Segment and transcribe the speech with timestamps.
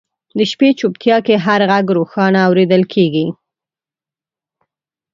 [0.37, 3.27] د شپې چوپتیا کې هر ږغ روښانه اورېدل کېږي.